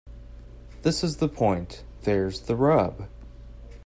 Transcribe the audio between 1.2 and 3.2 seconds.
point. There's the rub.